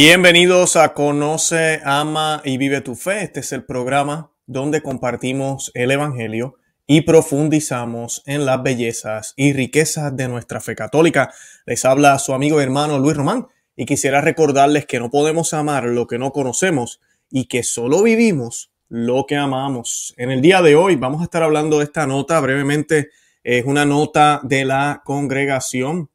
[0.00, 3.24] Bienvenidos a Conoce, Ama y Vive tu Fe.
[3.24, 6.54] Este es el programa donde compartimos el Evangelio
[6.86, 11.34] y profundizamos en las bellezas y riquezas de nuestra fe católica.
[11.66, 15.86] Les habla su amigo y hermano Luis Román y quisiera recordarles que no podemos amar
[15.86, 20.14] lo que no conocemos y que solo vivimos lo que amamos.
[20.16, 23.10] En el día de hoy vamos a estar hablando de esta nota brevemente.
[23.42, 26.08] Es una nota de la congregación.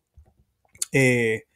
[0.94, 1.48] Eh,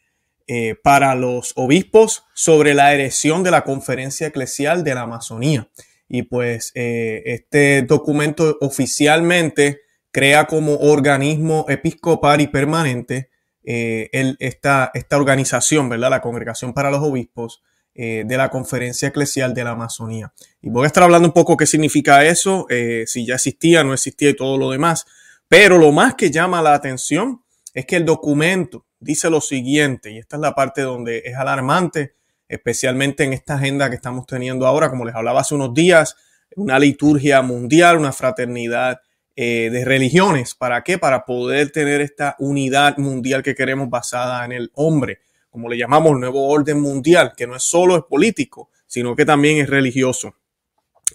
[0.49, 5.69] eh, para los obispos sobre la erección de la conferencia eclesial de la Amazonía.
[6.07, 13.29] Y pues eh, este documento oficialmente crea como organismo episcopal y permanente
[13.65, 16.11] eh, esta, esta, organización, ¿verdad?
[16.11, 17.61] La Congregación para los Obispos
[17.93, 20.31] de la Conferencia Eclesial de la Amazonía.
[20.61, 22.67] Y voy a estar hablando un poco qué significa eso,
[23.07, 25.07] si ya existía, no existía y todo lo demás.
[25.47, 27.41] Pero lo más que llama la atención
[27.73, 32.15] es que el documento dice lo siguiente, y esta es la parte donde es alarmante,
[32.47, 36.15] especialmente en esta agenda que estamos teniendo ahora, como les hablaba hace unos días,
[36.55, 39.01] una liturgia mundial, una fraternidad
[39.35, 40.55] eh, de religiones.
[40.55, 40.97] ¿Para qué?
[40.97, 46.13] Para poder tener esta unidad mundial que queremos basada en el hombre, como le llamamos
[46.13, 50.35] el nuevo orden mundial, que no es solo es político, sino que también es religioso.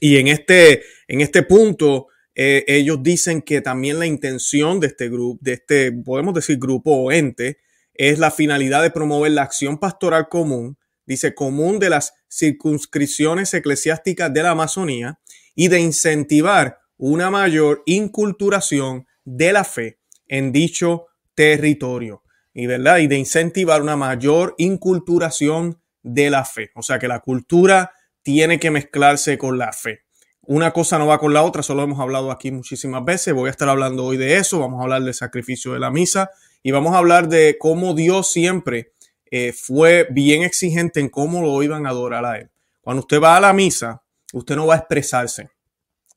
[0.00, 5.08] Y en este, en este punto, eh, ellos dicen que también la intención de este
[5.08, 7.58] grupo, de este, podemos decir grupo o ente,
[7.94, 14.32] es la finalidad de promover la acción pastoral común, dice común de las circunscripciones eclesiásticas
[14.32, 15.18] de la Amazonía
[15.54, 22.22] y de incentivar una mayor inculturación de la fe en dicho territorio.
[22.54, 22.98] Y, ¿verdad?
[22.98, 26.70] y de incentivar una mayor inculturación de la fe.
[26.74, 30.00] O sea que la cultura tiene que mezclarse con la fe.
[30.42, 33.32] Una cosa no va con la otra, solo hemos hablado aquí muchísimas veces.
[33.32, 34.58] Voy a estar hablando hoy de eso.
[34.58, 36.30] Vamos a hablar del sacrificio de la misa
[36.62, 38.92] y vamos a hablar de cómo Dios siempre
[39.30, 42.50] eh, fue bien exigente en cómo lo iban a adorar a Él.
[42.80, 45.50] Cuando usted va a la misa, usted no va a expresarse,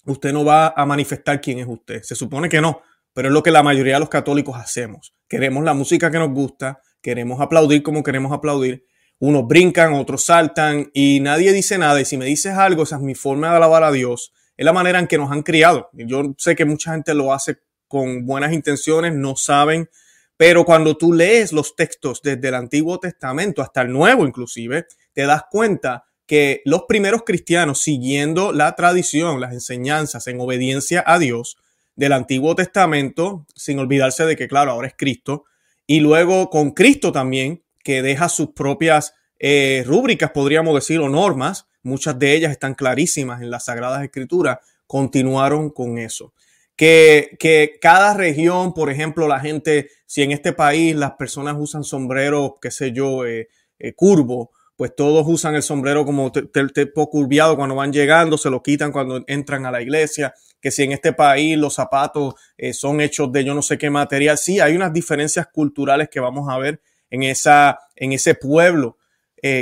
[0.06, 2.04] usted no va a manifestar quién es usted.
[2.04, 2.82] Se supone que no,
[3.14, 5.16] pero es lo que la mayoría de los católicos hacemos.
[5.28, 8.86] Queremos la música que nos gusta, queremos aplaudir como queremos aplaudir.
[9.18, 12.02] Unos brincan, otros saltan y nadie dice nada.
[12.02, 14.34] Y si me dices algo, esa es mi forma de alabar a Dios.
[14.58, 15.90] Es la manera en que nos han criado.
[15.94, 19.90] Yo sé que mucha gente lo hace con buenas intenciones, no saben
[20.38, 25.26] pero cuando tú lees los textos desde el Antiguo Testamento hasta el Nuevo inclusive, te
[25.26, 31.58] das cuenta que los primeros cristianos, siguiendo la tradición, las enseñanzas en obediencia a Dios
[31.96, 35.46] del Antiguo Testamento, sin olvidarse de que, claro, ahora es Cristo,
[35.88, 41.68] y luego con Cristo también, que deja sus propias eh, rúbricas, podríamos decir, o normas,
[41.84, 44.58] muchas de ellas están clarísimas en las Sagradas Escrituras,
[44.88, 46.34] continuaron con eso
[46.76, 52.54] que, cada región, por ejemplo, la gente, si en este país las personas usan sombreros,
[52.62, 53.48] qué sé yo, eh,
[53.80, 58.62] eh, curvo, pues todos usan el sombrero como tipo curviado cuando van llegando, se lo
[58.62, 63.00] quitan cuando entran a la iglesia, que si en este país los zapatos eh, son
[63.00, 66.58] hechos de yo no sé qué material, sí, hay unas diferencias culturales que vamos a
[66.58, 68.98] ver en, esa, en ese pueblo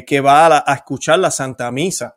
[0.07, 2.16] que va a, a escuchar la Santa Misa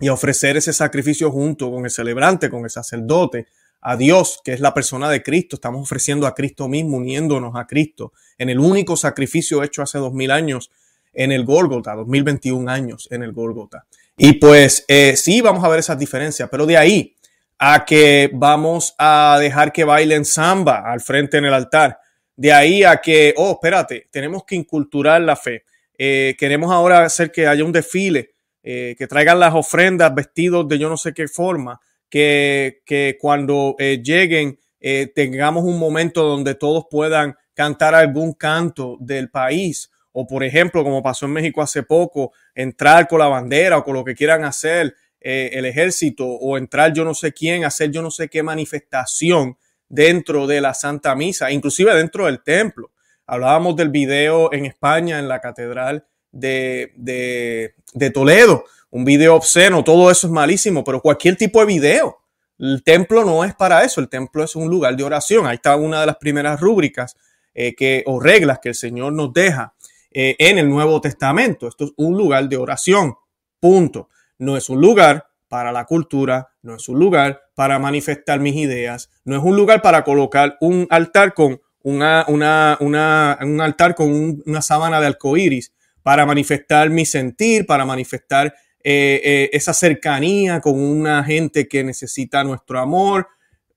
[0.00, 3.48] y a ofrecer ese sacrificio junto con el celebrante, con el sacerdote,
[3.80, 5.56] a Dios, que es la persona de Cristo.
[5.56, 10.12] Estamos ofreciendo a Cristo mismo, uniéndonos a Cristo en el único sacrificio hecho hace dos
[10.12, 10.70] mil años
[11.12, 13.86] en el Gólgota, 2021 años en el Gólgota.
[14.16, 17.16] Y pues eh, sí, vamos a ver esas diferencias, pero de ahí
[17.58, 21.98] a que vamos a dejar que bailen samba al frente en el altar,
[22.36, 25.64] de ahí a que, oh, espérate, tenemos que inculturar la fe.
[25.96, 30.78] Eh, queremos ahora hacer que haya un desfile, eh, que traigan las ofrendas vestidos de
[30.78, 36.86] yo no sé qué forma que, cuando eh, lleguen eh, tengamos un momento donde todos
[36.90, 42.32] puedan cantar algún canto del país o por ejemplo, como pasó en México hace poco,
[42.54, 46.94] entrar con la bandera o con lo que quieran hacer eh, el ejército o entrar
[46.94, 49.58] yo no sé quién, hacer yo no sé qué manifestación
[49.90, 52.92] dentro de la Santa Misa, inclusive dentro del templo.
[53.26, 59.84] Hablábamos del video en España, en la Catedral de, de, de Toledo, un video obsceno,
[59.84, 62.18] todo eso es malísimo, pero cualquier tipo de video.
[62.58, 65.46] El templo no es para eso, el templo es un lugar de oración.
[65.46, 67.14] Ahí está una de las primeras rúbricas
[67.54, 69.74] eh, que, o reglas que el Señor nos deja
[70.10, 71.68] eh, en el Nuevo Testamento.
[71.68, 73.14] Esto es un lugar de oración,
[73.60, 74.08] punto.
[74.38, 79.10] No es un lugar para la cultura, no es un lugar para manifestar mis ideas,
[79.24, 84.42] no es un lugar para colocar un altar con una, una, una un altar con
[84.44, 85.72] una sábana de arcoíris
[86.02, 88.54] para manifestar mi sentir, para manifestar
[88.88, 93.26] eh, eh, esa cercanía con una gente que necesita nuestro amor.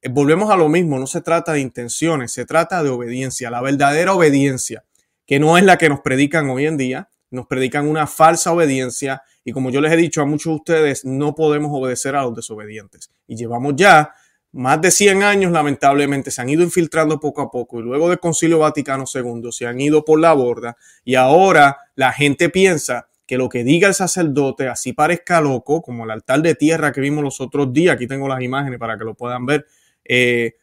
[0.04, 3.60] Eh, volvemos a lo mismo, no se trata de intenciones, se trata de obediencia, la
[3.60, 4.84] verdadera obediencia,
[5.26, 9.24] que no es la que nos predican hoy en día, nos predican una falsa obediencia
[9.44, 12.36] y como yo les he dicho a muchos de ustedes, no podemos obedecer a los
[12.36, 13.10] desobedientes.
[13.26, 14.14] Y llevamos ya
[14.52, 18.20] más de 100 años, lamentablemente, se han ido infiltrando poco a poco y luego del
[18.20, 23.38] Concilio Vaticano II se han ido por la borda y ahora la gente piensa que
[23.38, 27.24] lo que diga el sacerdote, así parezca loco, como el altar de tierra que vimos
[27.24, 29.68] los otros días, aquí tengo las imágenes para que lo puedan ver,
[30.04, 30.56] eh,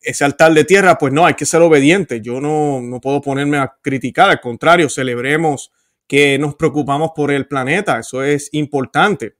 [0.00, 3.56] ese altar de tierra, pues no, hay que ser obediente, yo no, no puedo ponerme
[3.58, 5.72] a criticar, al contrario, celebremos
[6.06, 9.34] que nos preocupamos por el planeta, eso es importante.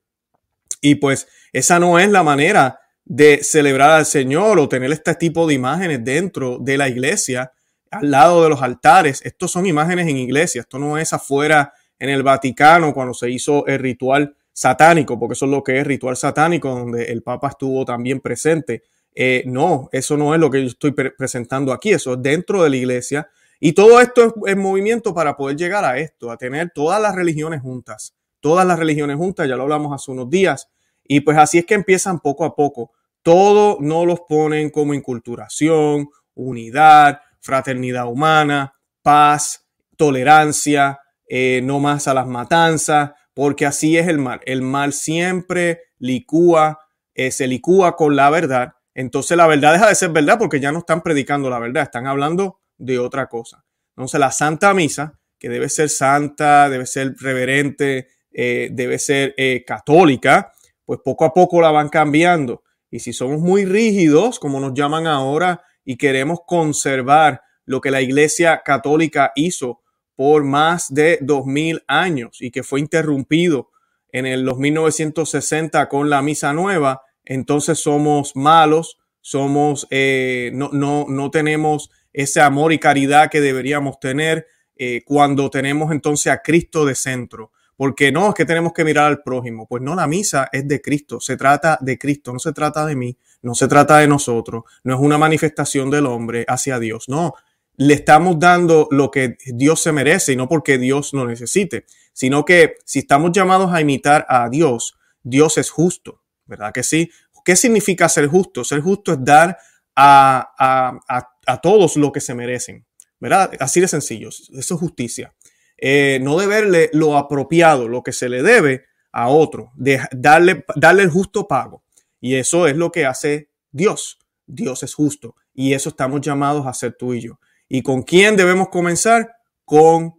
[0.81, 5.47] Y pues esa no es la manera de celebrar al Señor o tener este tipo
[5.47, 7.53] de imágenes dentro de la iglesia,
[7.93, 9.23] al lado de los altares.
[9.25, 13.67] Estos son imágenes en iglesia, esto no es afuera en el Vaticano cuando se hizo
[13.67, 17.85] el ritual satánico, porque eso es lo que es ritual satánico, donde el Papa estuvo
[17.85, 18.83] también presente.
[19.15, 22.71] Eh, no, eso no es lo que yo estoy presentando aquí, eso es dentro de
[22.71, 23.29] la iglesia.
[23.59, 27.15] Y todo esto es, es movimiento para poder llegar a esto, a tener todas las
[27.15, 30.69] religiones juntas, todas las religiones juntas, ya lo hablamos hace unos días.
[31.05, 32.93] Y pues así es que empiezan poco a poco
[33.27, 39.67] todo no los ponen como inculturación, unidad, fraternidad humana, paz,
[39.97, 44.41] tolerancia, eh, no más a las matanzas, porque así es el mal.
[44.45, 46.79] El mal siempre licúa,
[47.15, 48.73] eh, se licúa con la verdad.
[48.95, 52.07] Entonces la verdad deja de ser verdad porque ya no están predicando la verdad, están
[52.07, 53.65] hablando de otra cosa.
[53.97, 59.35] Entonces la Santa Misa, que debe ser santa, debe ser reverente, eh, debe ser
[59.67, 60.53] católica,
[60.85, 62.63] pues poco a poco la van cambiando.
[62.91, 68.01] Y si somos muy rígidos, como nos llaman ahora, y queremos conservar lo que la
[68.01, 69.83] Iglesia Católica hizo
[70.17, 73.71] por más de dos mil años y que fue interrumpido
[74.11, 81.31] en el 1960 con la misa nueva, entonces somos malos, somos, eh, no, no, no,
[81.31, 84.47] tenemos ese amor y caridad que deberíamos tener
[84.77, 89.07] eh, cuando tenemos entonces a Cristo de centro porque no, es que tenemos que mirar
[89.07, 89.67] al prójimo.
[89.67, 92.97] Pues no, la misa es de Cristo, se trata de Cristo, no se trata de
[92.97, 97.35] mí, no se trata de nosotros, no es una manifestación del hombre hacia Dios, no.
[97.77, 102.45] Le estamos dando lo que Dios se merece y no porque Dios lo necesite, sino
[102.45, 107.11] que si estamos llamados a imitar a Dios, Dios es justo, ¿verdad que sí?
[107.45, 108.65] ¿Qué significa ser justo?
[108.65, 109.59] Ser justo es dar
[109.95, 112.87] a, a, a, a todos lo que se merecen,
[113.21, 113.53] ¿verdad?
[113.61, 115.35] Así de sencillo, eso es justicia.
[115.79, 119.73] Eh, no deberle lo apropiado, lo que se le debe a otro,
[120.13, 121.83] darle, darle el justo pago.
[122.21, 124.19] Y eso es lo que hace Dios.
[124.47, 125.37] Dios es justo.
[125.55, 127.39] Y eso estamos llamados a hacer tú y yo.
[127.69, 129.37] ¿Y con quién debemos comenzar?
[129.65, 130.15] Con,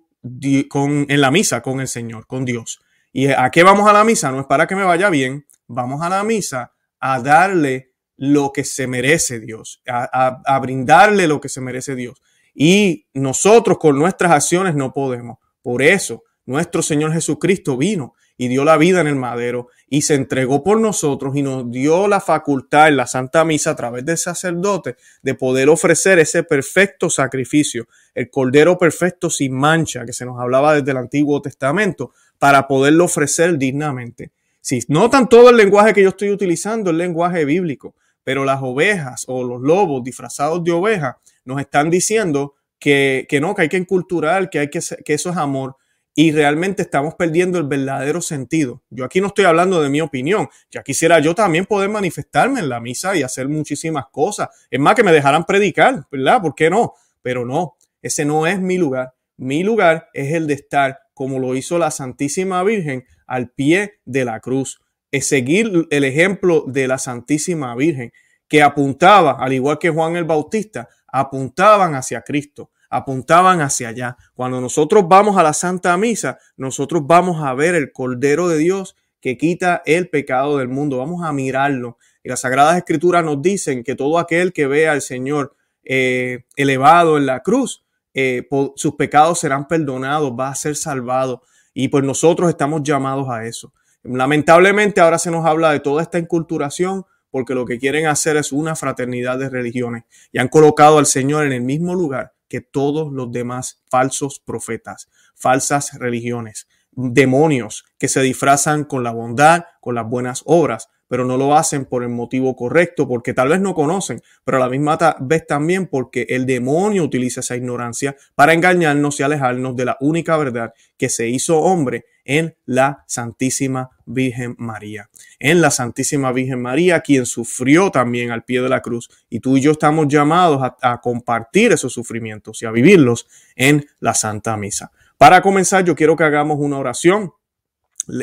[0.70, 2.80] con en la misa, con el Señor, con Dios.
[3.14, 4.32] ¿Y a qué vamos a la misa?
[4.32, 5.46] No es para que me vaya bien.
[5.68, 11.40] Vamos a la misa a darle lo que se merece Dios, a, a brindarle lo
[11.40, 12.22] que se merece Dios.
[12.54, 15.38] Y nosotros con nuestras acciones no podemos.
[15.62, 20.16] Por eso nuestro Señor Jesucristo vino y dio la vida en el madero y se
[20.16, 24.18] entregó por nosotros y nos dio la facultad en la Santa Misa a través del
[24.18, 30.40] sacerdote de poder ofrecer ese perfecto sacrificio, el Cordero perfecto sin mancha que se nos
[30.40, 34.32] hablaba desde el Antiguo Testamento, para poderlo ofrecer dignamente.
[34.62, 39.24] Si notan todo el lenguaje que yo estoy utilizando, el lenguaje bíblico, pero las ovejas
[39.28, 43.78] o los lobos disfrazados de ovejas nos están diciendo que, que no, que hay que
[43.78, 45.78] enculturar, que, hay que, que eso es amor.
[46.20, 48.82] Y realmente estamos perdiendo el verdadero sentido.
[48.90, 50.50] Yo aquí no estoy hablando de mi opinión.
[50.72, 54.50] Ya quisiera yo también poder manifestarme en la misa y hacer muchísimas cosas.
[54.72, 56.42] Es más, que me dejaran predicar, ¿verdad?
[56.42, 56.96] ¿Por qué no?
[57.22, 59.14] Pero no, ese no es mi lugar.
[59.38, 64.26] Mi lugar es el de estar, como lo hizo la Santísima Virgen, al pie de
[64.26, 64.82] la cruz.
[65.12, 68.12] Es seguir el ejemplo de la Santísima Virgen,
[68.48, 74.18] que apuntaba, al igual que Juan el Bautista, apuntaban hacia Cristo, apuntaban hacia allá.
[74.34, 78.96] Cuando nosotros vamos a la Santa Misa, nosotros vamos a ver el Cordero de Dios
[79.22, 80.98] que quita el pecado del mundo.
[80.98, 81.98] Vamos a mirarlo.
[82.24, 87.18] Y las Sagradas Escrituras nos dicen que todo aquel que vea al Señor eh, elevado
[87.18, 91.44] en la cruz, eh, sus pecados serán perdonados, va a ser salvado.
[91.74, 93.74] Y pues nosotros estamos llamados a eso.
[94.04, 98.52] Lamentablemente ahora se nos habla de toda esta inculturación porque lo que quieren hacer es
[98.52, 103.12] una fraternidad de religiones y han colocado al Señor en el mismo lugar que todos
[103.12, 110.10] los demás falsos profetas, falsas religiones, demonios que se disfrazan con la bondad, con las
[110.10, 114.22] buenas obras, pero no lo hacen por el motivo correcto, porque tal vez no conocen,
[114.44, 119.24] pero a la misma vez también porque el demonio utiliza esa ignorancia para engañarnos y
[119.24, 125.10] alejarnos de la única verdad que se hizo hombre en la Santísima Virgen María.
[125.40, 129.58] En la Santísima Virgen María, quien sufrió también al pie de la cruz, y tú
[129.58, 134.92] y yo estamos llamados a, compartir esos sufrimientos y a vivirlos en la Santa Misa.
[135.18, 137.32] Para comenzar, yo quiero que hagamos una oración.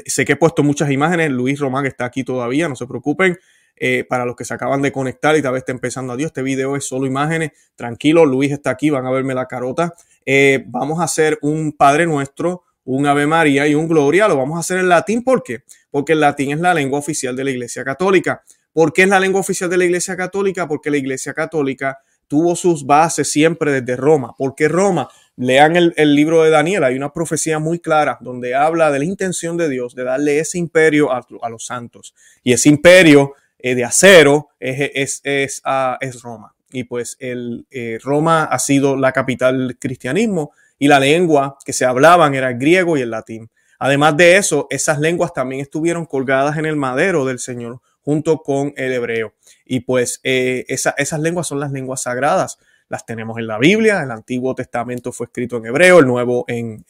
[0.06, 1.30] Sé que he puesto muchas imágenes.
[1.30, 3.38] Luis Román está aquí todavía, no se preocupen.
[3.76, 6.28] Eh, para los que se acaban de conectar y tal vez está empezando a Dios,
[6.28, 7.50] este video es solo imágenes.
[7.74, 9.94] Tranquilo, Luis está aquí, van a verme la carota.
[10.24, 14.28] Eh, vamos a hacer un Padre Nuestro, un Ave María y un Gloria.
[14.28, 15.22] Lo vamos a hacer en latín.
[15.22, 15.64] ¿Por qué?
[15.90, 18.42] Porque el latín es la lengua oficial de la Iglesia Católica.
[18.72, 20.66] ¿Por qué es la lengua oficial de la Iglesia Católica?
[20.66, 24.34] Porque la Iglesia Católica tuvo sus bases siempre desde Roma.
[24.36, 25.08] ¿Por qué Roma?
[25.36, 29.56] Lean el, libro de Daniel, hay una profecía muy clara donde habla de la intención
[29.56, 32.14] de Dios de darle ese imperio a, los santos.
[32.44, 36.54] Y ese imperio eh, de acero es, es, ah, es, Roma.
[36.70, 40.52] Y pues el, eh, Roma ha sido la capital del cristianismo
[40.84, 43.50] y la lengua que se hablaban era el griego y el latín.
[43.78, 48.74] Además de eso, esas lenguas también estuvieron colgadas en el madero del Señor junto con
[48.76, 49.32] el hebreo.
[49.64, 52.58] Y pues eh, esas lenguas son las lenguas sagradas
[52.90, 56.84] las tenemos en la Biblia, el Antiguo Testamento fue escrito en hebreo, el Nuevo en,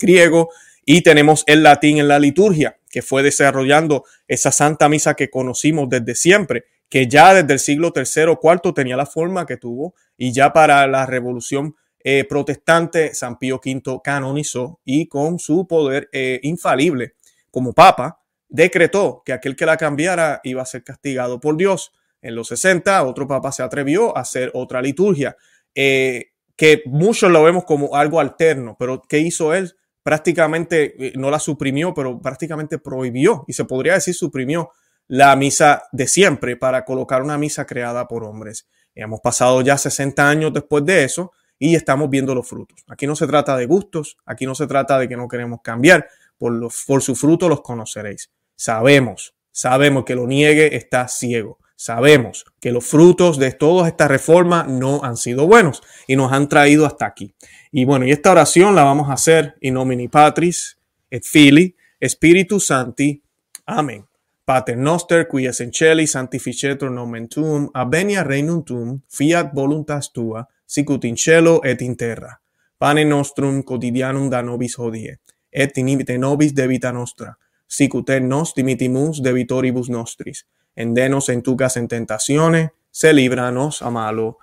[0.00, 0.48] griego,
[0.86, 5.90] y tenemos el latín en la liturgia, que fue desarrollando esa Santa Misa que conocimos
[5.90, 9.94] desde siempre, que ya desde el siglo III o IV tenía la forma que tuvo,
[10.16, 16.10] y ya para la Revolución eh, Protestante, San Pío V canonizó y con su poder
[16.12, 17.14] eh, infalible
[17.50, 21.92] como Papa, decretó que aquel que la cambiara iba a ser castigado por Dios.
[22.20, 25.36] En los 60, otro papa se atrevió a hacer otra liturgia,
[25.74, 29.74] eh, que muchos lo vemos como algo alterno, pero ¿qué hizo él?
[30.02, 34.70] Prácticamente, no la suprimió, pero prácticamente prohibió, y se podría decir suprimió
[35.06, 38.68] la misa de siempre para colocar una misa creada por hombres.
[38.94, 41.32] Hemos pasado ya 60 años después de eso
[41.64, 42.84] y estamos viendo los frutos.
[42.88, 46.06] Aquí no se trata de gustos, aquí no se trata de que no queremos cambiar,
[46.36, 48.30] por, los, por su fruto los conoceréis.
[48.54, 51.58] Sabemos, sabemos que lo niegue está ciego.
[51.74, 56.50] Sabemos que los frutos de toda esta reforma no han sido buenos y nos han
[56.50, 57.34] traído hasta aquí.
[57.72, 60.78] Y bueno, y esta oración la vamos a hacer in nomini Patris
[61.10, 61.74] et Fili
[62.06, 63.22] Spiritus Santi.
[63.64, 64.04] Amén.
[64.44, 68.22] Pater noster qui es in celi sanctificetur nomen tuum, avenia
[68.66, 72.40] tuum, fiat voluntas tua, sicut in cielo et in terra.
[72.78, 75.18] Pane nostrum quotidianum da nobis hodie,
[75.52, 77.34] et inimite nobis debita nostra,
[77.66, 84.38] sicut nos dimitimus debitoribus nostris, endenos en tu casa en tentaciones, se líbranos a malo.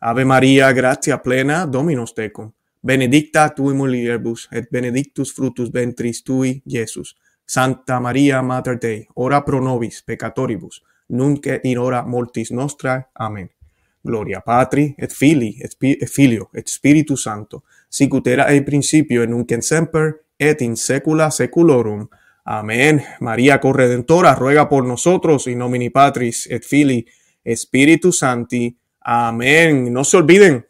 [0.00, 2.52] Ave María, gracia plena, Dominus tecum.
[2.82, 7.16] Benedicta tui mulieribus, et benedictus fructus ventris tui, Jesús.
[7.46, 13.10] Santa María, Mater Dei, ora pro nobis peccatoribus, nunc in hora mortis nostra.
[13.14, 13.57] Amén.
[14.02, 20.24] Gloria Patri, et Filii, et, Filio, et Spiritus Santo, sicut era in principio, et semper,
[20.38, 22.08] et in secula seculorum.
[22.44, 23.02] Amén.
[23.20, 27.04] María Corredentora, ruega por nosotros, y nomini Patris et Fili,
[27.44, 28.74] Espíritu Santi.
[29.00, 29.92] Amén.
[29.92, 30.66] No se olviden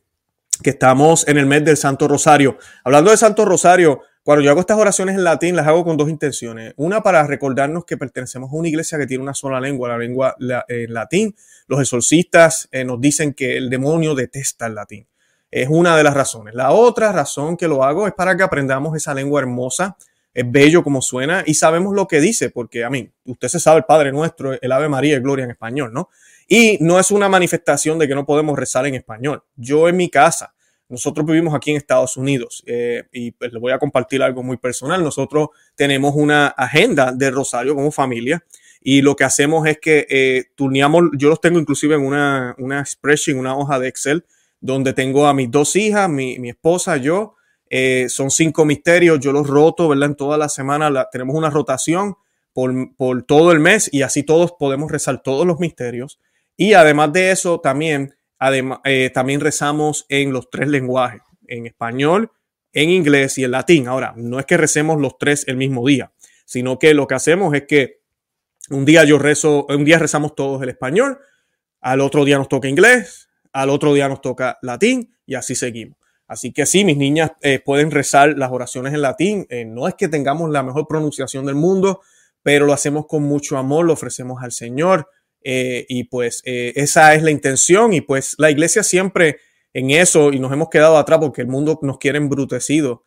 [0.63, 2.59] que estamos en el mes del Santo Rosario.
[2.85, 6.11] Hablando de Santo Rosario, cuando yo hago estas oraciones en latín, las hago con dos
[6.11, 6.75] intenciones.
[6.77, 10.37] Una para recordarnos que pertenecemos a una iglesia que tiene una sola lengua, la lengua
[10.69, 11.35] en latín.
[11.67, 15.07] Los exorcistas eh, nos dicen que el demonio detesta el latín.
[15.51, 16.53] Es una de las razones.
[16.53, 19.97] La otra razón que lo hago es para que aprendamos esa lengua hermosa
[20.35, 23.79] es bello como suena y sabemos lo que dice, porque a mí, usted se sabe
[23.79, 26.11] el Padre Nuestro, el Ave María y Gloria en español, ¿no?
[26.47, 29.43] Y no es una manifestación de que no podemos rezar en español.
[29.57, 30.53] Yo en mi casa,
[30.89, 34.57] nosotros vivimos aquí en Estados Unidos eh, y pues, les voy a compartir algo muy
[34.57, 35.03] personal.
[35.03, 38.45] Nosotros tenemos una agenda de rosario como familia
[38.81, 43.37] y lo que hacemos es que eh, yo los tengo inclusive en una, una spreadsheet,
[43.37, 44.25] una hoja de Excel,
[44.61, 47.35] donde tengo a mis dos hijas, mi, mi esposa, yo,
[47.71, 50.11] eh, son cinco misterios, yo los roto, ¿verdad?
[50.11, 52.17] En toda la semana tenemos una rotación
[52.53, 56.19] por, todo el mes y así todos podemos rezar todos los misterios.
[56.57, 62.33] Y además de eso, también, eh, también rezamos en los tres lenguajes, en español,
[62.73, 63.89] en inglés y en latín.
[63.89, 66.13] Ahora, no es que recemos los tres el mismo día,
[66.45, 68.01] sino que lo que hacemos es que
[68.71, 71.19] un día yo rezo, un día rezamos todos el español,
[71.81, 75.99] al otro día nos toca inglés, al otro día nos toca latín y así seguimos.
[76.27, 79.47] Así que sí, mis niñas eh, pueden rezar las oraciones en latín.
[79.49, 82.03] Eh, no es que tengamos la mejor pronunciación del mundo,
[82.43, 85.09] pero lo hacemos con mucho amor, lo ofrecemos al Señor.
[85.51, 87.93] Eh, y pues esa es la intención.
[87.95, 89.39] Y pues la iglesia siempre
[89.73, 93.05] en eso, y nos hemos quedado atrás porque el mundo nos quiere embrutecido.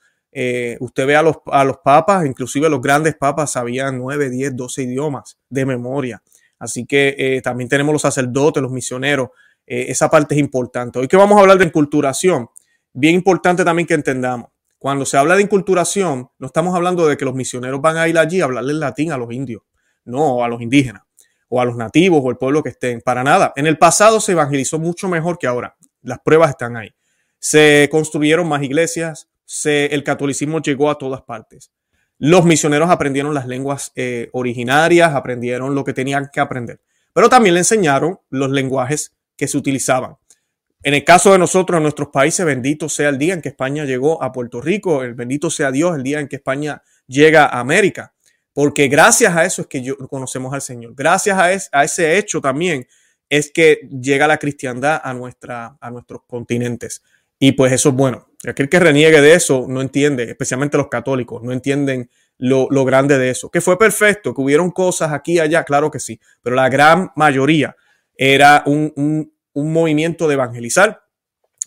[0.80, 4.84] usted ve a los, a los papas, inclusive los grandes papas sabían 9, 10, 12
[4.84, 6.24] idiomas de memoria.
[6.58, 9.30] Así que también tenemos los sacerdotes, los misioneros.
[9.66, 11.00] esa parte es importante.
[11.00, 12.50] Hoy que vamos a hablar de enculturación
[12.94, 14.50] bien importante también que entendamos.
[14.78, 18.18] Cuando se habla de inculturación, no estamos hablando de que los misioneros van a ir
[18.18, 19.62] allí a hablarle latín a los indios,
[20.06, 21.04] no, a los indígenas,
[21.54, 23.52] o a los nativos, o el pueblo que estén, para nada.
[23.58, 25.76] En el pasado se evangelizó mucho mejor que ahora.
[26.02, 26.94] Las pruebas están ahí.
[27.40, 29.28] Se construyeron más iglesias,
[29.66, 31.72] el catolicismo llegó a todas partes.
[32.18, 36.80] Los misioneros aprendieron las lenguas eh, originarias, aprendieron lo que tenían que aprender,
[37.12, 40.16] pero también le enseñaron los lenguajes que se utilizaban.
[40.84, 43.84] En el caso de nosotros, en nuestros países, bendito sea el día en que España
[43.84, 47.60] llegó a Puerto Rico, el bendito sea Dios el día en que España llega a
[47.60, 48.14] América,
[48.54, 50.94] porque gracias a eso es que yo, conocemos al Señor.
[50.96, 52.88] Gracias a, a ese hecho también
[53.30, 57.02] es que llega la cristiandad a, nuestra, a nuestros continentes.
[57.40, 58.28] Y pues eso es bueno.
[58.46, 63.18] Aquel que reniegue de eso no entiende, especialmente los católicos, no entienden lo, lo, grande
[63.18, 63.50] de eso.
[63.50, 67.12] Que fue perfecto, que hubieron cosas aquí y allá, claro que sí, pero la gran
[67.16, 67.76] mayoría
[68.16, 71.04] era un, un, un movimiento de evangelizar,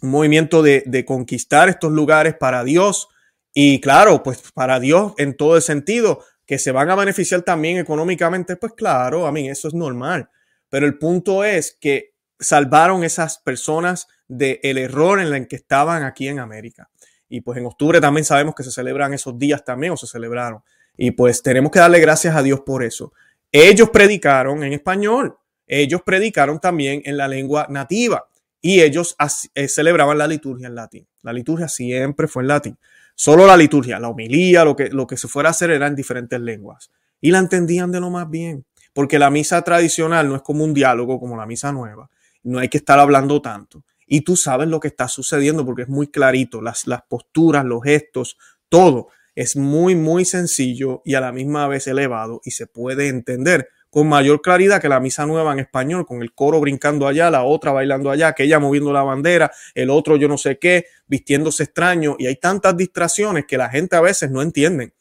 [0.03, 3.09] un movimiento de, de, conquistar estos lugares para Dios
[3.55, 7.79] y claro, pues para Dios en todo el sentido, que se van a beneficiar también
[7.79, 10.29] económicamente, pues claro, a mí eso es normal.
[10.69, 16.03] Pero el punto es que salvaron esas personas del el error en el que estaban
[16.03, 16.91] aquí en América.
[17.29, 20.63] Y pues en octubre también sabemos que se celebran esos días también o se celebraron.
[20.97, 23.13] Y pues tenemos que darle gracias a Dios por eso.
[23.51, 25.37] Ellos predicaron en español,
[25.67, 28.29] ellos predicaron también en la lengua nativa
[28.61, 29.17] y ellos
[29.55, 31.07] eh, celebraban la liturgia en latín.
[31.23, 32.79] La liturgia siempre fue en latín.
[33.15, 35.95] Solo la liturgia, la homilía, lo que, lo que se fuera a hacer era en
[35.95, 36.91] diferentes lenguas.
[37.21, 40.75] Y la entendían de lo más bien, porque la misa tradicional no es como un
[40.75, 42.11] diálogo como la misa nueva.
[42.43, 43.85] No hay que estar hablando tanto.
[44.07, 47.83] Y tú sabes lo que está sucediendo porque es muy clarito, las, las posturas, los
[47.83, 48.37] gestos,
[48.69, 53.69] todo es muy, muy sencillo y a la misma vez elevado y se puede entender
[53.95, 57.45] con mayor claridad que la misa nueva en español, con el coro brincando allá, la
[57.45, 62.17] otra bailando allá, aquella moviendo la bandera, el otro yo no sé qué, vistiéndose extraño,
[62.19, 64.95] y hay tantas distracciones que la gente a veces no entiende.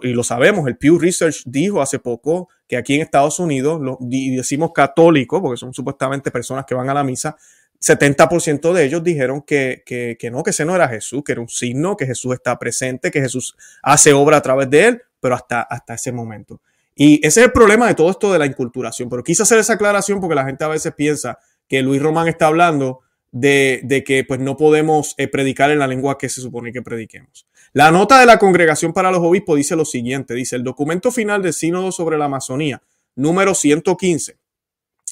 [0.00, 3.98] Y lo sabemos, el Pew Research dijo hace poco que aquí en Estados Unidos, lo,
[4.10, 7.36] y decimos católicos, porque son supuestamente personas que van a la misa,
[7.78, 11.42] 70% de ellos dijeron que, que, que, no, que ese no era Jesús, que era
[11.42, 15.34] un signo, que Jesús está presente, que Jesús hace obra a través de él, pero
[15.34, 16.62] hasta, hasta ese momento.
[16.94, 19.08] Y ese es el problema de todo esto de la inculturación.
[19.08, 22.48] Pero quise hacer esa aclaración porque la gente a veces piensa que Luis Román está
[22.48, 23.00] hablando
[23.32, 27.46] de, que pues no podemos eh, predicar en la lengua que se supone que prediquemos.
[27.72, 31.42] La nota de la Congregación para los Obispos dice lo siguiente, dice el documento final
[31.42, 32.82] del Sínodo sobre la Amazonía,
[33.14, 34.36] número 115,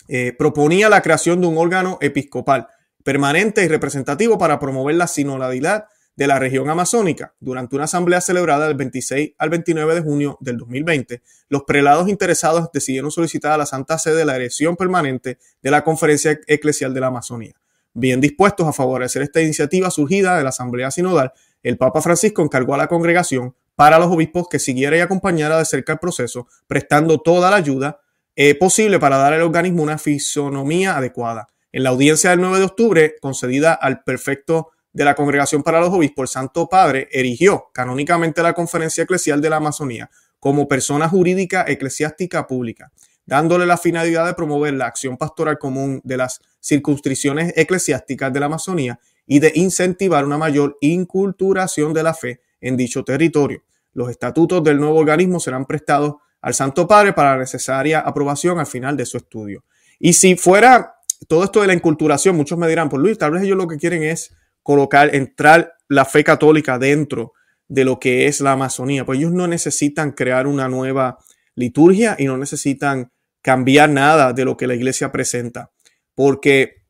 [0.09, 2.67] eh, proponía la creación de un órgano episcopal
[3.05, 5.87] permanente y representativo para promover la sinodalidad
[6.19, 7.33] de la región amazónica.
[7.39, 12.71] Durante una asamblea celebrada del 26 al 29 de junio del 2020, los prelados interesados
[12.73, 17.07] decidieron solicitar a la Santa Sede la elección permanente de la Conferencia Eclesial de la
[17.07, 17.55] Amazonía.
[17.95, 22.75] Bien dispuestos a favorecer esta iniciativa surgida de la Asamblea Sinodal, el Papa Francisco encargó
[22.75, 27.21] a la congregación para los obispos que siguiera y acompañara de cerca el proceso, prestando
[27.21, 28.01] toda la ayuda
[28.35, 31.47] eh, posible para dar al organismo una fisonomía adecuada.
[31.71, 35.91] En la audiencia del 9 de octubre, concedida al perfecto de la Congregación para los
[35.91, 41.65] Obispos, el Santo Padre erigió canónicamente la Conferencia Eclesial de la Amazonía como persona jurídica
[41.69, 42.91] eclesiástica pública,
[43.25, 48.47] dándole la finalidad de promover la acción pastoral común de las circunscripciones eclesiásticas de la
[48.47, 53.63] Amazonía y de incentivar una mayor inculturación de la fe en dicho territorio.
[53.93, 58.67] Los estatutos del nuevo organismo serán prestados al Santo Padre para la necesaria aprobación al
[58.67, 59.63] final de su estudio.
[60.01, 60.97] Y si fuera
[61.29, 63.77] todo esto de la inculturación, muchos me dirán, pues Luis, tal vez ellos lo que
[63.77, 64.33] quieren es
[64.69, 67.33] colocar, entrar la fe católica dentro
[67.69, 69.07] de lo que es la Amazonía.
[69.07, 71.17] Pues ellos no necesitan crear una nueva
[71.55, 75.71] liturgia y no necesitan cambiar nada de lo que la iglesia presenta,
[76.15, 76.83] porque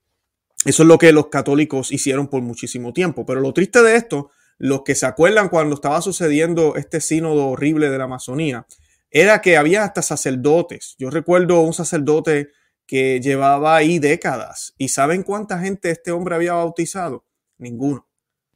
[0.64, 3.24] eso es lo que los católicos hicieron por muchísimo tiempo.
[3.24, 7.90] Pero lo triste de esto, los que se acuerdan cuando estaba sucediendo este sínodo horrible
[7.90, 8.66] de la Amazonía,
[9.08, 10.96] era que había hasta sacerdotes.
[10.98, 12.48] Yo recuerdo un sacerdote
[12.88, 14.74] que llevaba ahí décadas.
[14.78, 17.27] ¿Y saben cuánta gente este hombre había bautizado?
[17.58, 18.06] Ninguno.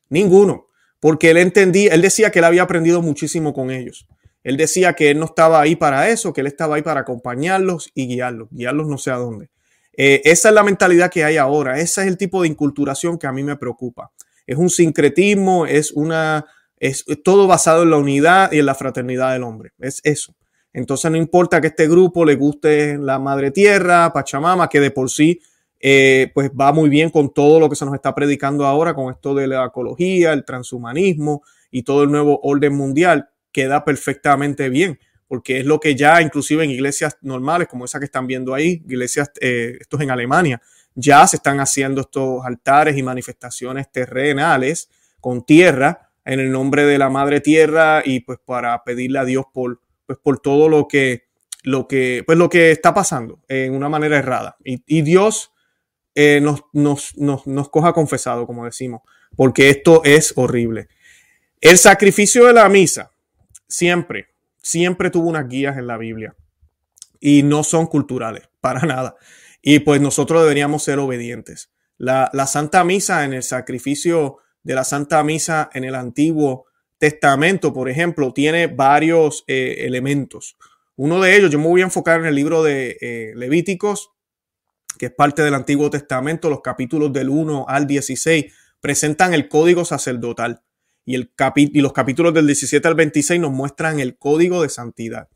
[0.08, 0.66] Ninguno.
[1.00, 4.06] Porque él entendía, él decía que él había aprendido muchísimo con ellos.
[4.44, 7.90] Él decía que él no estaba ahí para eso, que él estaba ahí para acompañarlos
[7.94, 9.50] y guiarlos, guiarlos no sé a dónde.
[9.96, 13.26] Eh, esa es la mentalidad que hay ahora, ese es el tipo de inculturación que
[13.26, 14.10] a mí me preocupa.
[14.46, 16.46] Es un sincretismo, es una,
[16.78, 19.72] es todo basado en la unidad y en la fraternidad del hombre.
[19.78, 20.34] Es eso.
[20.72, 25.10] Entonces no importa que este grupo le guste la madre tierra, Pachamama, que de por
[25.10, 25.40] sí
[25.84, 29.12] eh, pues va muy bien con todo lo que se nos está predicando ahora, con
[29.12, 31.42] esto de la ecología, el transhumanismo
[31.72, 36.62] y todo el nuevo orden mundial, queda perfectamente bien, porque es lo que ya inclusive
[36.62, 40.62] en iglesias normales, como esa que están viendo ahí, iglesias, eh, estos en Alemania,
[40.94, 44.88] ya se están haciendo estos altares y manifestaciones terrenales
[45.20, 49.46] con tierra en el nombre de la madre tierra y pues para pedirle a Dios
[49.52, 51.24] por, pues por todo lo que,
[51.64, 54.56] lo que, pues lo que está pasando en una manera errada.
[54.64, 55.51] Y Dios
[56.14, 59.02] eh, nos, nos, nos, nos, coja confesado, como decimos,
[59.36, 60.88] porque esto es horrible.
[61.60, 63.12] El sacrificio de la misa
[63.68, 64.28] siempre,
[64.60, 66.34] siempre tuvo unas guías en la Biblia
[67.20, 69.16] y no son culturales, para nada.
[69.62, 71.70] Y pues nosotros deberíamos ser obedientes.
[71.96, 76.66] La, Santa Misa en el sacrificio de la Santa Misa en el Antiguo
[76.98, 80.56] Testamento, por ejemplo, tiene varios eh, elementos.
[80.96, 84.10] Uno de ellos, yo me voy a enfocar en el libro de eh, Levíticos,
[84.98, 88.46] que es parte del Antiguo Testamento, los capítulos del 1 al 16
[88.80, 90.62] presentan el código sacerdotal
[91.04, 95.28] y, el y los capítulos del 17 al 26 nos muestran el código de santidad.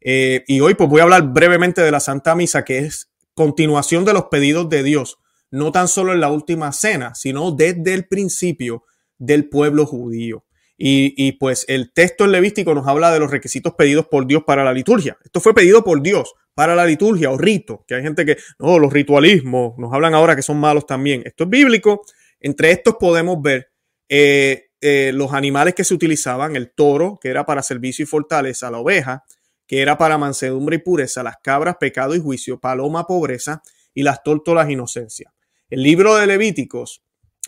[0.00, 4.04] Eh, y hoy pues voy a hablar brevemente de la Santa Misa, que es continuación
[4.04, 5.18] de los pedidos de Dios,
[5.50, 8.84] no tan solo en la última cena, sino desde el principio
[9.18, 10.43] del pueblo judío.
[10.76, 14.64] Y, pues el texto en Levístico nos habla de los requisitos pedidos por Dios para
[14.64, 15.16] la liturgia.
[15.24, 18.78] Esto fue pedido por Dios para la liturgia o rito, que hay gente que, no,
[18.78, 21.22] los ritualismos, nos hablan ahora que son malos también.
[21.24, 22.02] Esto es bíblico.
[22.40, 23.70] Entre estos podemos ver
[24.08, 28.70] eh, eh, los animales que se utilizaban, el toro, que era para servicio y fortaleza,
[28.70, 29.24] la oveja,
[29.66, 33.62] que era para mansedumbre y pureza, las cabras, pecado y juicio, paloma, pobreza,
[33.94, 35.32] y las tórtolas, inocencia.
[35.70, 37.02] El libro de Levíticos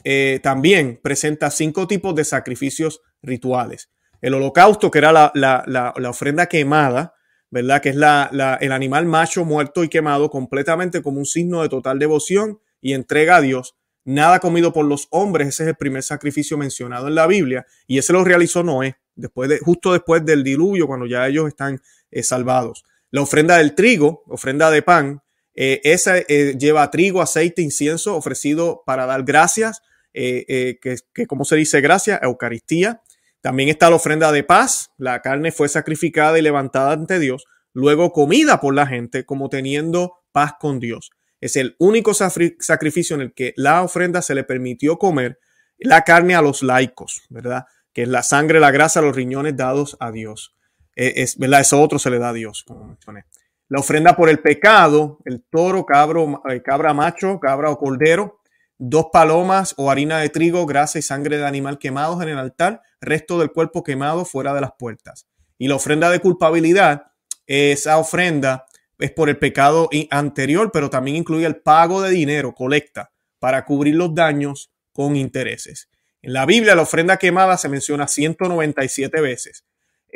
[0.04, 3.90] eh, también presenta cinco tipos de sacrificios rituales.
[4.22, 7.14] El holocausto, que era la, ofrenda quemada,
[7.50, 7.82] ¿verdad?
[7.82, 12.60] Que es el animal macho muerto y quemado completamente como un signo de total devoción
[12.80, 13.76] y entrega a Dios.
[14.04, 17.98] Nada comido por los hombres, ese es el primer sacrificio mencionado en la Biblia y
[17.98, 21.80] ese lo realizó Noé, después de, justo después del diluvio, cuando ya ellos están
[22.12, 22.84] eh, salvados.
[23.10, 25.22] La ofrenda del trigo, ofrenda de pan,
[25.54, 30.78] eh, esa eh, lleva trigo, aceite, incienso ofrecido para dar gracias, que,
[31.12, 33.02] que, como se dice gracias, Eucaristía.
[33.46, 38.10] También está la ofrenda de paz, la carne fue sacrificada y levantada ante Dios, luego
[38.10, 41.12] comida por la gente como teniendo paz con Dios.
[41.40, 45.38] Es el único sacrificio en el que la ofrenda se le permitió comer
[45.78, 47.66] la carne a los laicos, ¿verdad?
[47.92, 50.56] Que es la sangre, la grasa, los riñones dados a Dios.
[50.96, 51.60] Eh, es, ¿verdad?
[51.60, 53.26] Eso otro se le da a Dios, como mencioné.
[53.68, 58.40] La ofrenda por el pecado, el toro, cabro, eh, cabra macho, cabra o cordero,
[58.78, 62.82] dos palomas o harina de trigo, grasa y sangre de animal quemados en el altar,
[63.00, 65.26] resto del cuerpo quemado fuera de las puertas.
[65.58, 67.12] Y la ofrenda de culpabilidad,
[67.46, 68.66] esa ofrenda
[68.98, 73.94] es por el pecado anterior, pero también incluye el pago de dinero, colecta, para cubrir
[73.94, 75.88] los daños con intereses.
[76.22, 79.64] En la Biblia la ofrenda quemada se menciona 197 veces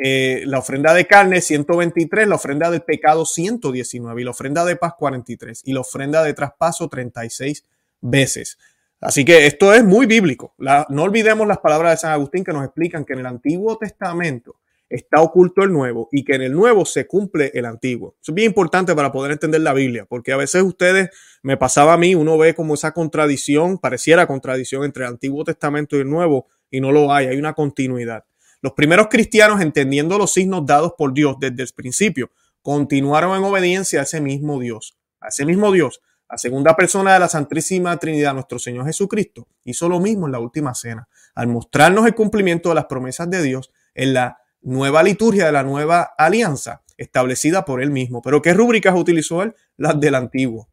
[0.03, 4.75] eh, la ofrenda de carne 123, la ofrenda del pecado 119 y la ofrenda de
[4.75, 7.65] paz 43 y la ofrenda de traspaso 36
[8.01, 8.57] veces.
[8.99, 10.53] Así que esto es muy bíblico.
[10.57, 14.57] no olvidemos las palabras de San Agustín que nos explican que en el Antiguo Testamento
[14.91, 18.15] está oculto el Nuevo y que en el Nuevo se cumple el Antiguo.
[18.21, 21.09] Eso es bien importante para poder entender la Biblia, porque a veces ustedes,
[21.41, 25.95] me pasaba a mí, uno ve como esa contradicción, pareciera contradicción entre el Antiguo Testamento
[25.95, 28.25] y el Nuevo, y no lo hay, hay una continuidad.
[28.61, 32.29] Los primeros cristianos, entendiendo los signos dados por Dios desde el principio,
[32.61, 37.19] continuaron en obediencia a ese mismo Dios, a ese mismo Dios, a segunda persona de
[37.19, 42.05] la Santísima Trinidad, nuestro Señor Jesucristo, hizo lo mismo en la última cena, al mostrarnos
[42.05, 46.83] el cumplimiento de las promesas de Dios en la nueva liturgia de la nueva alianza
[46.95, 48.21] establecida por él mismo.
[48.21, 49.53] Pero ¿qué rúbricas utilizó él?
[49.75, 50.69] Las del antiguo.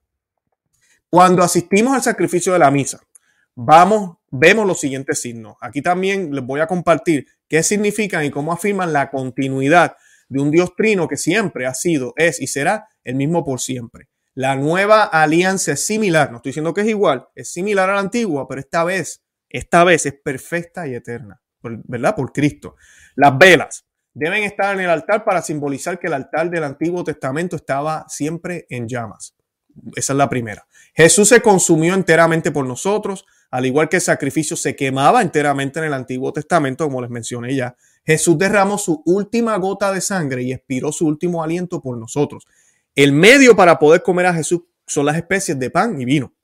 [1.11, 3.01] Cuando asistimos al sacrificio de la misa,
[3.57, 5.57] vamos, vemos los siguientes signos.
[5.61, 9.97] Aquí también les voy a compartir qué significan y cómo afirman la continuidad
[10.29, 14.09] de un Dios trino que siempre ha sido, es y será el mismo por siempre.
[14.39, 17.99] La nueva alianza es similar, no estoy diciendo que es igual, es similar a la
[17.99, 22.15] antigua, pero esta vez, esta vez es perfecta y eterna, ¿verdad?
[22.15, 22.77] Por Cristo.
[23.17, 27.57] Las velas deben estar en el altar para simbolizar que el altar del Antiguo Testamento
[27.57, 29.35] estaba siempre en llamas.
[29.97, 30.69] Esa es la primera.
[30.95, 35.87] Jesús se consumió enteramente por nosotros, al igual que el sacrificio se quemaba enteramente en
[35.87, 37.75] el Antiguo Testamento, como les mencioné ya.
[38.07, 42.47] Jesús derramó su última gota de sangre y expiró su último aliento por nosotros.
[42.99, 46.35] El medio para poder comer a Jesús son las especies de pan y vino,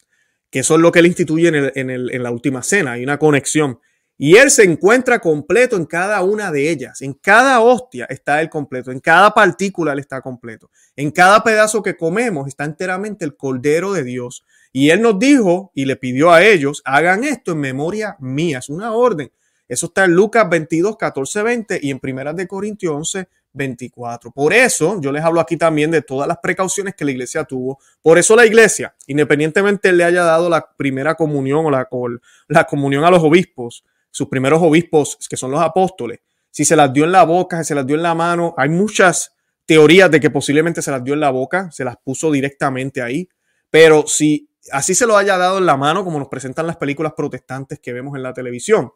[0.51, 2.93] que son lo que él instituye en, la última cena.
[2.93, 3.81] Hay una conexión.
[4.17, 7.03] Y Él se encuentra completo en cada una de ellas.
[7.03, 8.93] En cada hostia está Él completo.
[8.93, 10.71] En cada partícula Él está completo.
[10.95, 14.45] En cada pedazo que comemos está enteramente el Cordero de Dios.
[14.73, 18.59] Y Él nos dijo y le pidió a ellos, hagan esto en memoria mía.
[18.59, 19.33] Es una orden.
[19.67, 24.31] Eso está en Lucas 22, 14, 20 y en Primeras de Corintios 11, 24.
[24.33, 27.79] Por eso yo les hablo aquí también de todas las precauciones que la iglesia tuvo.
[28.03, 32.09] Por eso la iglesia, independientemente le haya dado la primera comunión o la, o
[32.49, 36.93] la comunión a los obispos, sus primeros obispos, que son los apóstoles, si se las
[36.93, 39.35] dio en la boca, si se las dio en la mano, hay muchas
[39.67, 43.29] teorías de que posiblemente se las dio en la boca, se las puso directamente ahí,
[43.71, 47.15] pero si así se lo haya dado en la mano, como nos presentan las películas
[47.17, 48.93] protestantes que vemos en la televisión,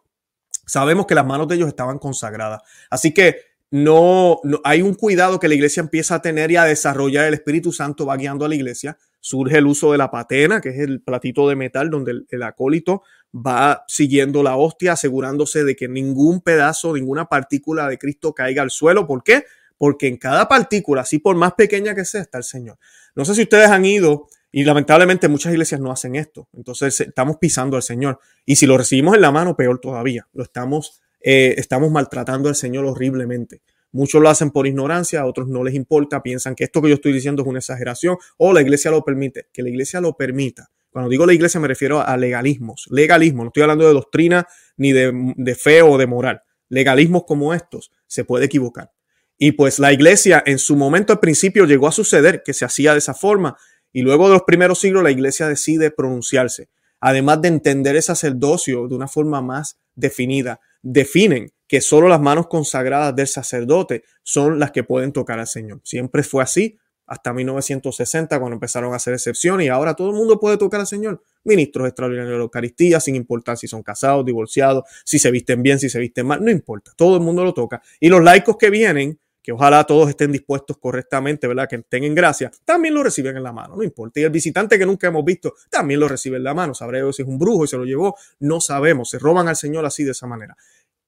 [0.67, 2.63] sabemos que las manos de ellos estaban consagradas.
[2.91, 3.37] Así que
[3.71, 7.27] no, hay un cuidado que la iglesia empieza a tener y a desarrollar.
[7.27, 8.97] El Espíritu Santo va guiando a la iglesia.
[9.21, 13.03] Surge el uso de la patena, que es el platito de metal donde el, acólito
[13.35, 18.71] va siguiendo la hostia, asegurándose de que ningún pedazo, ninguna partícula de Cristo caiga al
[18.71, 19.07] suelo.
[19.07, 19.45] ¿Por qué?
[19.77, 22.79] Porque en cada partícula, así por más pequeña que sea, está el Señor.
[23.15, 26.49] No sé si ustedes han ido y lamentablemente muchas iglesias no hacen esto.
[26.55, 28.19] Entonces estamos pisando al Señor.
[28.47, 30.27] Y si lo recibimos en la mano, peor todavía.
[30.33, 33.63] Lo estamos eh, estamos maltratando al Señor horriblemente.
[33.91, 36.97] Muchos lo hacen por ignorancia, a otros no les importa, piensan que esto que yo
[36.97, 39.47] estoy diciendo es una exageración o la iglesia lo permite.
[39.53, 40.71] Que la iglesia lo permita.
[40.91, 42.87] Cuando digo la iglesia me refiero a legalismos.
[42.91, 46.43] Legalismo, no estoy hablando de doctrina ni de, de fe o de moral.
[46.69, 48.91] Legalismos como estos se puede equivocar.
[49.39, 52.93] Y pues la iglesia en su momento al principio llegó a suceder que se hacía
[52.93, 53.57] de esa forma
[53.93, 56.69] y luego de los primeros siglos la iglesia decide pronunciarse.
[57.01, 62.47] Además de entender el sacerdocio de una forma más definida, definen que solo las manos
[62.47, 65.81] consagradas del sacerdote son las que pueden tocar al Señor.
[65.85, 70.39] Siempre fue así hasta 1960 cuando empezaron a hacer excepciones y ahora todo el mundo
[70.39, 71.23] puede tocar al Señor.
[71.43, 75.79] Ministros extraordinarios de la Eucaristía, sin importar si son casados, divorciados, si se visten bien,
[75.79, 77.83] si se visten mal, no importa, todo el mundo lo toca.
[77.99, 81.67] Y los laicos que vienen, que ojalá todos estén dispuestos correctamente, ¿verdad?
[81.67, 84.21] Que estén en gracia, también lo reciben en la mano, no importa.
[84.21, 86.75] Y el visitante que nunca hemos visto, también lo recibe en la mano.
[86.75, 89.09] Sabremos si es un brujo y se lo llevó, no sabemos.
[89.09, 90.55] Se roban al Señor así de esa manera.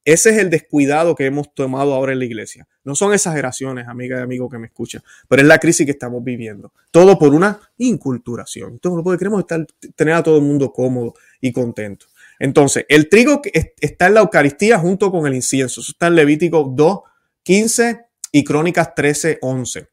[0.06, 2.66] Ese es el descuidado que hemos tomado ahora en la iglesia.
[2.82, 6.24] No son exageraciones, amiga y amigo que me escucha, pero es la crisis que estamos
[6.24, 6.72] viviendo.
[6.90, 8.78] Todo por una inculturación.
[8.78, 12.06] Todo porque queremos estar, tener a todo el mundo cómodo y contento.
[12.38, 13.42] Entonces, el trigo
[13.82, 15.82] está en la Eucaristía junto con el incienso.
[15.82, 17.00] Eso está en Levítico 2,
[17.42, 19.88] 15 y Crónicas 13, 11.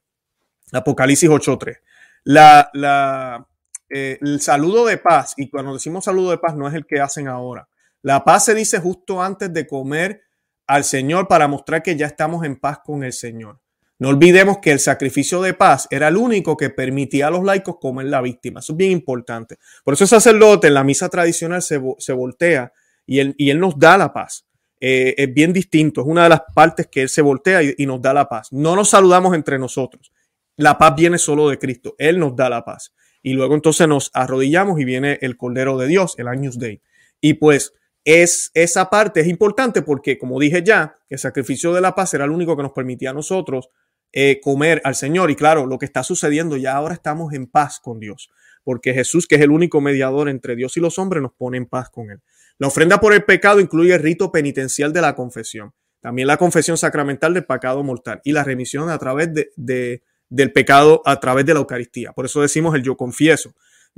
[0.74, 1.78] Apocalipsis 8, 3.
[2.26, 3.48] La, la,
[3.90, 7.00] eh, el saludo de paz, y cuando decimos saludo de paz no es el que
[7.00, 7.68] hacen ahora
[8.08, 10.22] la paz se dice justo antes de comer
[10.66, 13.60] al Señor para mostrar que ya estamos en paz con el Señor.
[14.00, 17.76] No olvidemos que el sacrificio de paz era el único que permitía a los laicos
[17.82, 18.62] comer la víctima.
[18.62, 19.58] Eso es bien importante.
[19.84, 22.72] Por eso el sacerdote en la misa tradicional se, voltea
[23.06, 24.47] y él, y él, nos da la paz.
[24.80, 26.02] Eh, es bien distinto.
[26.02, 28.52] Es una de las partes que él se voltea y, nos da la paz.
[28.52, 30.12] No nos saludamos entre nosotros.
[30.56, 31.96] La paz viene solo de Cristo.
[31.98, 32.94] Él nos da la paz.
[33.22, 36.82] Y luego entonces nos arrodillamos y viene el Cordero de Dios, el Agnus Dei.
[37.20, 37.74] Y pues
[38.06, 42.26] es, esa parte es importante porque, como dije ya, el sacrificio de la paz era
[42.26, 43.70] el único que nos permitía a nosotros
[44.14, 45.32] eh, comer al Señor.
[45.32, 48.30] Y claro, lo que está sucediendo ya ahora estamos en paz con Dios,
[48.64, 51.66] porque Jesús, que es el único mediador entre Dios y los hombres, nos pone en
[51.66, 52.22] paz con Él.
[52.60, 56.78] La ofrenda por el pecado incluye el rito penitencial de la confesión, también la confesión
[56.78, 61.54] sacramental del pecado mortal y la remisión a través de, del pecado a través de
[61.54, 62.14] la Eucaristía.
[62.14, 63.54] Por eso decimos el yo confieso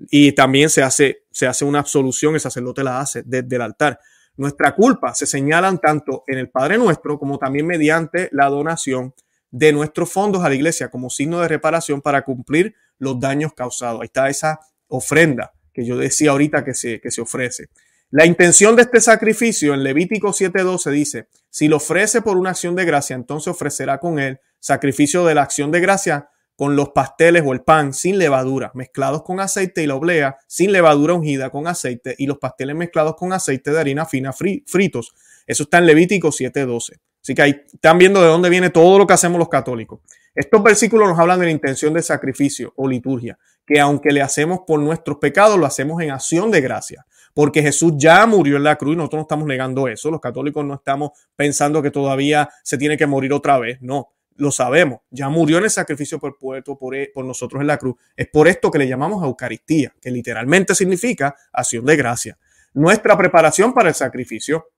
[0.10, 4.00] y también se hace, se hace una absolución, el sacerdote la hace desde el altar.
[4.36, 9.14] Nuestra culpa se señalan tanto en el Padre Nuestro como también mediante la donación
[9.52, 14.02] de nuestros fondos a la iglesia como signo de reparación para cumplir los daños causados.
[14.02, 17.70] Ahí está esa ofrenda que yo decía ahorita que se, que se ofrece.
[18.12, 22.76] La intención de este sacrificio en Levítico 7:12 dice, si lo ofrece por una acción
[22.76, 27.44] de gracia, entonces ofrecerá con él sacrificio de la acción de gracia con los pasteles
[27.46, 31.68] o el pan sin levadura, mezclados con aceite y la oblea sin levadura ungida con
[31.68, 35.14] aceite y los pasteles mezclados con aceite de harina fina fritos.
[35.46, 37.00] Eso está en Levítico 7:12.
[37.22, 40.00] Así que ahí están viendo de dónde viene todo lo que hacemos los católicos.
[40.34, 44.62] Estos versículos nos hablan de la intención de sacrificio o liturgia, que aunque le hacemos
[44.66, 48.76] por nuestros pecados, lo hacemos en acción de gracia, porque Jesús ya murió en la
[48.76, 50.12] cruz y nosotros no estamos negando eso.
[50.12, 54.52] Los católicos no estamos pensando que todavía se tiene que morir otra vez, no lo
[54.52, 57.96] sabemos, ya murió en el sacrificio por, puerto, por, por nosotros en la cruz.
[58.16, 62.38] Es por esto que le llamamos Eucaristía, que literalmente significa acción de gracia.
[62.74, 64.70] Nuestra preparación para el sacrificio,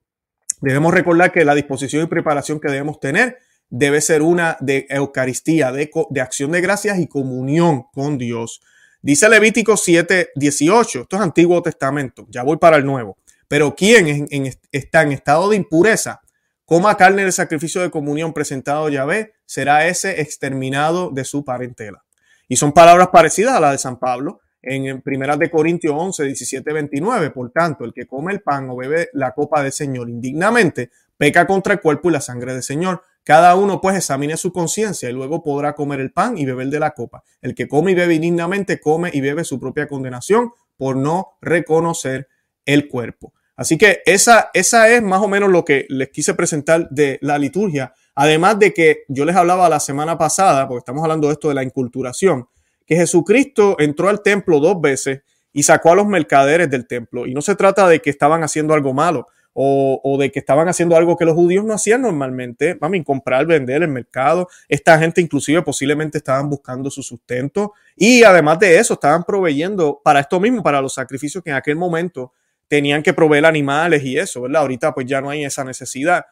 [0.60, 3.38] debemos recordar que la disposición y preparación que debemos tener
[3.70, 8.60] debe ser una de Eucaristía, de acción de gracias y comunión con Dios.
[9.04, 13.18] Dice Levítico 7, 18, esto es Antiguo Testamento, ya voy para el Nuevo.
[13.48, 14.28] Pero ¿quién
[14.70, 16.20] está en estado de impureza?
[16.64, 22.04] coma carne del sacrificio de comunión presentado a Yahvé, será ese exterminado de su parentela.
[22.48, 26.72] Y son palabras parecidas a las de San Pablo en Primeras de Corintios 11, 17,
[26.72, 27.30] 29.
[27.30, 31.46] Por tanto, el que come el pan o bebe la copa del Señor indignamente, peca
[31.46, 33.02] contra el cuerpo y la sangre del Señor.
[33.24, 36.80] Cada uno pues examine su conciencia y luego podrá comer el pan y beber de
[36.80, 37.22] la copa.
[37.40, 42.28] El que come y bebe indignamente come y bebe su propia condenación por no reconocer
[42.64, 43.32] el cuerpo.
[43.56, 47.38] Así que esa, esa es más o menos lo que les quise presentar de la
[47.38, 47.94] liturgia.
[48.14, 51.54] Además de que yo les hablaba la semana pasada, porque estamos hablando de esto de
[51.54, 52.48] la inculturación,
[52.86, 55.20] que Jesucristo entró al templo dos veces
[55.52, 57.26] y sacó a los mercaderes del templo.
[57.26, 59.28] Y no se trata de que estaban haciendo algo malo.
[59.54, 63.82] O, de que estaban haciendo algo que los judíos no hacían normalmente, vamos, comprar, vender,
[63.82, 64.48] el mercado.
[64.68, 70.20] Esta gente inclusive posiblemente estaban buscando su sustento y además de eso estaban proveyendo para
[70.20, 72.32] esto mismo, para los sacrificios que en aquel momento
[72.66, 74.62] tenían que proveer animales y eso, ¿verdad?
[74.62, 76.24] Ahorita pues ya no hay esa necesidad.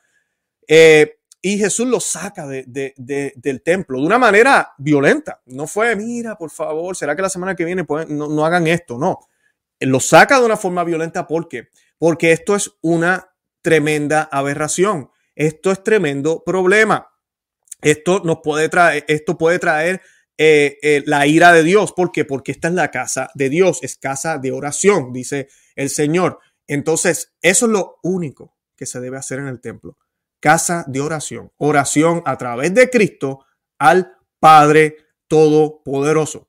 [0.66, 5.40] Eh, y Jesús los saca del templo de una manera violenta.
[5.46, 8.98] No fue, mira, por favor, ¿será que la semana que viene no, no hagan esto?
[8.98, 9.20] No.
[9.80, 11.68] Lo saca de una forma violenta porque
[12.00, 15.10] porque esto es una tremenda aberración.
[15.34, 17.08] Esto es tremendo problema.
[17.82, 20.00] Esto nos puede traer, esto puede traer
[20.38, 21.92] eh, eh, la ira de Dios.
[21.92, 22.24] ¿Por qué?
[22.24, 26.38] Porque esta es la casa de Dios, es casa de oración, dice el Señor.
[26.66, 29.98] Entonces, eso es lo único que se debe hacer en el templo.
[30.40, 31.52] Casa de oración.
[31.58, 33.44] Oración a través de Cristo
[33.78, 34.96] al Padre
[35.28, 36.48] Todopoderoso.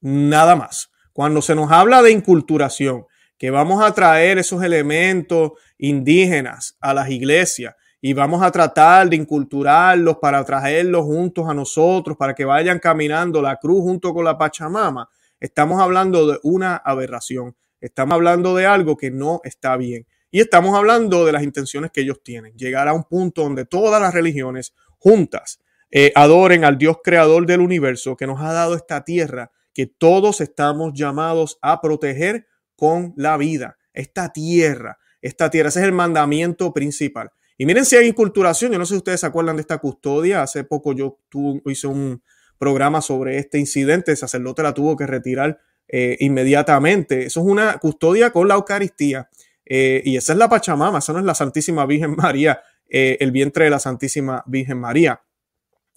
[0.00, 0.90] Nada más.
[1.18, 3.04] Cuando se nos habla de inculturación,
[3.36, 9.16] que vamos a traer esos elementos indígenas a las iglesias y vamos a tratar de
[9.16, 14.38] inculturarlos para traerlos juntos a nosotros, para que vayan caminando la cruz junto con la
[14.38, 15.08] Pachamama.
[15.40, 20.76] Estamos hablando de una aberración, estamos hablando de algo que no está bien y estamos
[20.76, 24.72] hablando de las intenciones que ellos tienen, llegar a un punto donde todas las religiones
[25.00, 25.58] juntas
[25.90, 30.40] eh, adoren al Dios creador del universo que nos ha dado esta tierra, que todos
[30.40, 35.68] estamos llamados a proteger con la vida, esta tierra, esta tierra.
[35.68, 37.30] Ese es el mandamiento principal.
[37.56, 40.42] Y miren si hay inculturación, yo no sé si ustedes se acuerdan de esta custodia,
[40.42, 41.20] hace poco yo
[41.66, 42.20] hice un
[42.58, 47.26] programa sobre este incidente, el sacerdote la tuvo que retirar eh, inmediatamente.
[47.26, 49.30] Eso es una custodia con la Eucaristía.
[49.64, 53.30] Eh, y esa es la Pachamama, esa no es la Santísima Virgen María, eh, el
[53.30, 55.22] vientre de la Santísima Virgen María.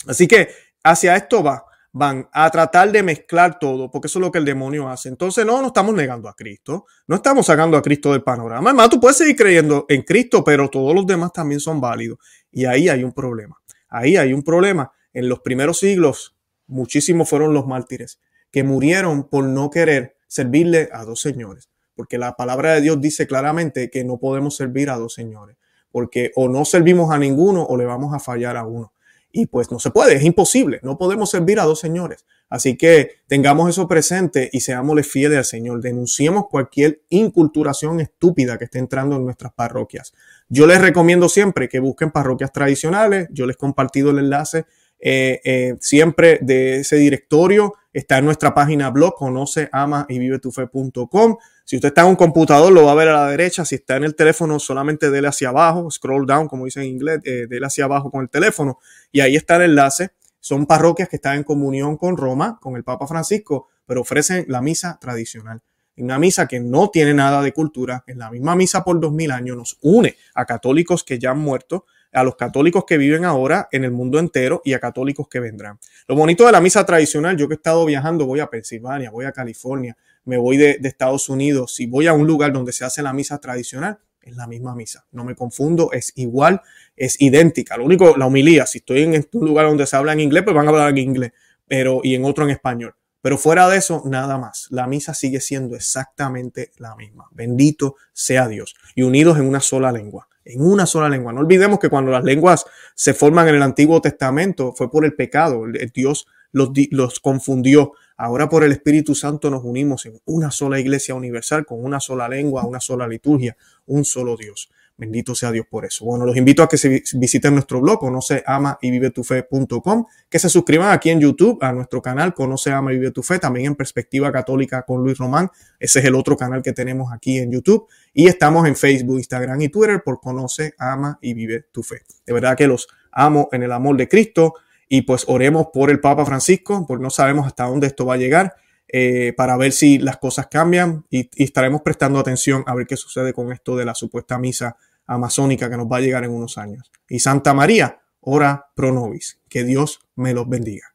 [0.06, 0.50] Así que
[0.84, 4.46] hacia esto va van a tratar de mezclar todo, porque eso es lo que el
[4.46, 5.10] demonio hace.
[5.10, 8.70] Entonces, no, no estamos negando a Cristo, no estamos sacando a Cristo del panorama.
[8.70, 12.20] Además, tú puedes seguir creyendo en Cristo, pero todos los demás también son válidos.
[12.52, 13.58] Y ahí hay un problema.
[13.90, 14.92] Ahí hay un problema.
[15.14, 16.36] En los primeros siglos,
[16.68, 18.20] muchísimos fueron los mártires
[18.52, 21.70] que murieron por no querer servirle a dos señores.
[21.94, 25.58] Porque la palabra de Dios dice claramente que no podemos servir a dos señores.
[25.92, 28.94] Porque o no servimos a ninguno o le vamos a fallar a uno.
[29.32, 32.26] Y pues no se puede, es imposible, no podemos servir a dos señores.
[32.52, 35.82] Así que tengamos eso presente y seámosle fieles al Señor.
[35.82, 40.14] Denunciemos cualquier inculturación estúpida que esté entrando en nuestras parroquias.
[40.50, 43.30] Yo les recomiendo siempre que busquen parroquias tradicionales.
[43.32, 44.66] Yo les he compartido el enlace
[45.00, 47.76] eh, eh, siempre de ese directorio.
[47.94, 51.38] Está en nuestra página blog, conoce, ama y vive tu fe.com.
[51.72, 53.64] Si usted está en un computador, lo va a ver a la derecha.
[53.64, 57.22] Si está en el teléfono, solamente dele hacia abajo, scroll down, como dice en inglés,
[57.24, 58.80] eh, dele hacia abajo con el teléfono.
[59.10, 60.10] Y ahí está el enlace.
[60.42, 64.62] Son parroquias que están en comunión con Roma, con el Papa Francisco, pero ofrecen la
[64.62, 65.62] misa tradicional.
[65.96, 69.32] Una misa que no tiene nada de cultura, en la misma misa por dos mil
[69.32, 73.70] años, nos une a católicos que ya han muerto, a los católicos que viven ahora
[73.72, 75.80] en el mundo entero y a católicos que vendrán.
[76.10, 79.24] Lo bonito de la misa tradicional, yo que he estado viajando, voy a Pensilvania, voy
[79.24, 83.02] a California, me voy de, Estados Unidos, si voy a un lugar donde se hace
[83.02, 85.06] la misa tradicional, es la misma misa.
[85.12, 86.62] No me confundo, es igual,
[86.96, 87.78] es idéntica.
[87.78, 90.56] Lo único, la humilía, si estoy en un lugar donde se habla en inglés, pues
[90.56, 91.32] van a hablar en inglés,
[91.68, 92.96] pero y en otro en español.
[93.22, 94.68] Pero fuera de eso, nada más.
[94.72, 97.28] La misa sigue siendo exactamente la misma.
[97.32, 98.76] Bendito sea Dios.
[98.96, 100.28] Y unidos en una sola lengua.
[100.44, 101.32] En una sola lengua.
[101.32, 105.14] No olvidemos que cuando las lenguas se forman en el Antiguo Testamento fue por el
[105.14, 105.64] pecado.
[105.94, 107.94] Dios los, los confundió.
[108.24, 112.30] Ahora por el Espíritu Santo nos unimos en una sola iglesia universal, con una sola
[112.30, 113.58] lengua, una sola liturgia,
[113.88, 114.70] un solo Dios.
[114.96, 116.06] Bendito sea Dios por eso.
[116.06, 120.06] Bueno, los invito a que se visiten nuestro blog, conoce, ama y vive tu fe.com,
[120.30, 123.40] que se suscriban aquí en YouTube a nuestro canal, conoce, ama y vive tu fe,
[123.40, 125.50] también en perspectiva católica con Luis Román.
[125.80, 127.88] Ese es el otro canal que tenemos aquí en YouTube.
[128.14, 132.04] Y estamos en Facebook, Instagram y Twitter por conoce, ama y vive tu fe.
[132.24, 134.54] De verdad que los amo en el amor de Cristo
[134.94, 138.18] y pues oremos por el Papa Francisco, porque no sabemos hasta dónde esto va a
[138.18, 138.56] llegar,
[138.90, 142.98] eh, para ver si las cosas cambian y, y, estaremos prestando atención a ver qué
[142.98, 144.76] sucede con esto de la supuesta misa
[145.06, 146.92] amazónica que nos va a llegar en unos años.
[147.08, 149.40] Y Santa María, ora pro nobis.
[149.48, 150.94] Que Dios me los bendiga.